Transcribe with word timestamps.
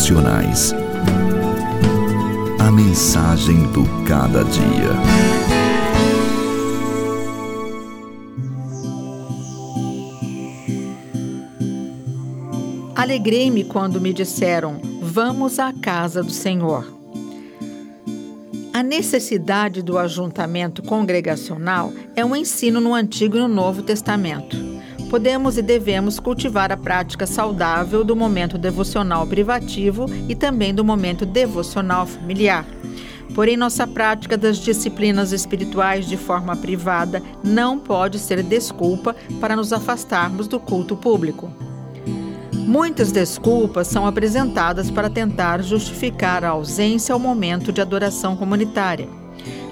Devocionais. 0.00 0.72
A 2.58 2.70
mensagem 2.70 3.70
do 3.70 3.84
cada 4.06 4.42
dia. 4.44 4.90
Alegrei-me 12.96 13.62
quando 13.64 14.00
me 14.00 14.14
disseram: 14.14 14.80
Vamos 15.02 15.58
à 15.58 15.70
casa 15.70 16.22
do 16.22 16.32
Senhor. 16.32 16.86
A 18.72 18.82
necessidade 18.82 19.82
do 19.82 19.98
ajuntamento 19.98 20.82
congregacional 20.82 21.92
é 22.16 22.24
um 22.24 22.34
ensino 22.34 22.80
no 22.80 22.94
Antigo 22.94 23.36
e 23.36 23.40
no 23.40 23.48
Novo 23.48 23.82
Testamento 23.82 24.79
podemos 25.10 25.58
e 25.58 25.62
devemos 25.62 26.20
cultivar 26.20 26.70
a 26.70 26.76
prática 26.76 27.26
saudável 27.26 28.04
do 28.04 28.14
momento 28.14 28.56
devocional 28.56 29.26
privativo 29.26 30.06
e 30.28 30.36
também 30.36 30.72
do 30.72 30.84
momento 30.84 31.26
devocional 31.26 32.06
familiar. 32.06 32.64
Porém, 33.34 33.56
nossa 33.56 33.86
prática 33.86 34.36
das 34.36 34.58
disciplinas 34.58 35.32
espirituais 35.32 36.06
de 36.06 36.16
forma 36.16 36.56
privada 36.56 37.20
não 37.42 37.78
pode 37.78 38.20
ser 38.20 38.42
desculpa 38.42 39.14
para 39.40 39.56
nos 39.56 39.72
afastarmos 39.72 40.46
do 40.46 40.60
culto 40.60 40.96
público. 40.96 41.52
Muitas 42.52 43.10
desculpas 43.10 43.88
são 43.88 44.06
apresentadas 44.06 44.92
para 44.92 45.10
tentar 45.10 45.60
justificar 45.60 46.44
a 46.44 46.50
ausência 46.50 47.12
ao 47.12 47.18
momento 47.18 47.72
de 47.72 47.80
adoração 47.80 48.36
comunitária. 48.36 49.19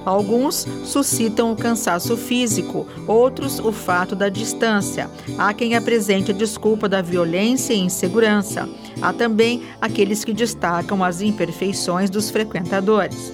Alguns 0.08 0.66
suscitam 0.86 1.52
o 1.52 1.56
cansaço 1.56 2.16
físico, 2.16 2.86
outros 3.06 3.58
o 3.58 3.70
fato 3.70 4.16
da 4.16 4.30
distância. 4.30 5.10
Há 5.36 5.52
quem 5.52 5.76
apresente 5.76 6.30
a 6.30 6.34
desculpa 6.34 6.88
da 6.88 7.02
violência 7.02 7.74
e 7.74 7.80
insegurança. 7.80 8.66
Há 9.02 9.12
também 9.12 9.64
aqueles 9.78 10.24
que 10.24 10.32
destacam 10.32 11.04
as 11.04 11.20
imperfeições 11.20 12.08
dos 12.08 12.30
frequentadores. 12.30 13.30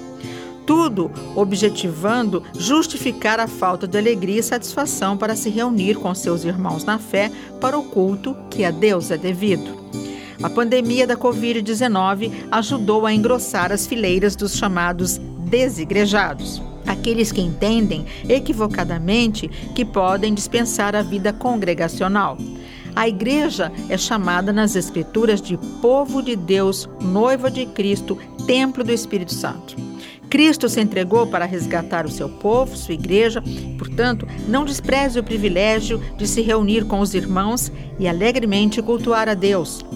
Tudo 0.67 1.13
objetivando 1.37 2.43
justificar 2.59 3.39
a 3.39 3.47
falta 3.47 3.87
de 3.87 3.97
alegria 3.97 4.41
e 4.41 4.43
satisfação 4.43 5.17
para 5.17 5.37
se 5.37 5.51
reunir 5.51 5.95
com 5.95 6.13
seus 6.13 6.43
irmãos 6.43 6.83
na 6.83 6.99
fé 6.99 7.31
para 7.61 7.79
o 7.79 7.85
culto 7.85 8.37
que 8.51 8.65
a 8.65 8.73
Deus 8.73 9.13
é 9.13 9.17
devido. 9.17 9.85
A 10.43 10.51
pandemia 10.51 11.07
da 11.07 11.17
Covid-19 11.17 12.33
ajudou 12.51 13.07
a 13.07 13.13
engrossar 13.15 13.71
as 13.71 13.87
fileiras 13.87 14.35
dos 14.35 14.57
chamados 14.57 15.21
desigrejados, 15.55 16.61
aqueles 16.85 17.31
que 17.31 17.41
entendem 17.41 18.05
equivocadamente 18.29 19.47
que 19.73 19.85
podem 19.85 20.35
dispensar 20.35 20.97
a 20.97 21.03
vida 21.03 21.33
congregacional. 21.33 22.37
A 22.97 23.09
igreja 23.09 23.71
é 23.89 23.97
chamada 23.97 24.53
nas 24.53 24.75
Escrituras 24.75 25.41
de 25.41 25.57
povo 25.81 26.21
de 26.21 26.35
Deus, 26.35 26.89
noiva 27.01 27.53
de 27.53 27.67
Cristo, 27.67 28.19
templo 28.49 28.83
do 28.83 28.91
Espírito 28.91 29.33
Santo. 29.33 29.77
Cristo 30.35 30.69
se 30.69 30.81
entregou 30.81 31.29
para 31.29 31.45
resgatar 31.45 32.05
o 32.05 32.11
seu 32.11 32.29
povo, 32.29 32.77
sua 32.77 32.95
igreja, 32.95 33.41
portanto, 33.79 34.27
não 34.49 34.65
despreze 34.65 35.17
o 35.17 35.23
privilégio 35.23 36.03
de 36.17 36.27
se 36.27 36.43
reunir 36.43 36.87
com 36.87 36.99
os 36.99 37.15
irmãos 37.15 37.71
e 38.01 38.09
alegremente 38.09 38.83
cultuar 38.83 39.29
a 39.29 39.35
Deus. 39.35 39.87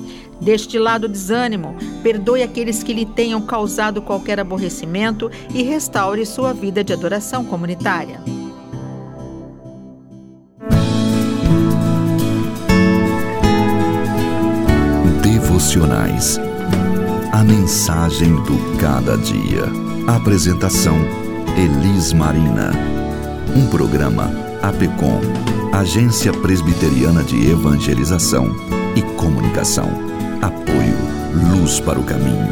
Deste 0.41 0.79
lado 0.79 1.09
desânimo, 1.09 1.75
perdoe 2.05 2.45
aqueles 2.45 2.85
que 2.85 2.93
lhe 2.93 3.05
tenham 3.05 3.41
causado 3.41 4.01
qualquer 4.01 4.39
aborrecimento 4.39 5.29
e 5.53 5.65
restaure 5.65 6.25
sua 6.25 6.53
vida 6.53 6.85
de 6.85 6.93
adoração 6.93 7.45
comunitária. 7.45 8.21
Devocionais. 15.21 16.39
A 17.33 17.43
mensagem 17.43 18.37
do 18.45 18.79
cada 18.79 19.19
dia. 19.19 19.88
Apresentação: 20.09 20.97
Elis 21.55 22.15
Marina. 22.15 22.73
Um 23.55 23.67
programa 23.67 24.33
APECOM, 24.63 25.21
Agência 25.71 26.33
Presbiteriana 26.33 27.23
de 27.23 27.51
Evangelização 27.51 28.57
e 28.97 29.03
Comunicação. 29.03 29.91
Apoio 30.41 30.97
Luz 31.51 31.79
para 31.79 32.01
o 32.01 32.05
Caminho. 32.05 32.49